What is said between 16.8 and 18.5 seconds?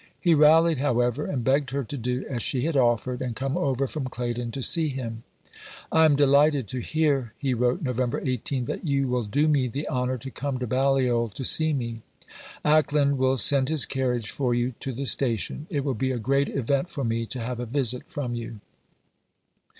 for me to have a visit from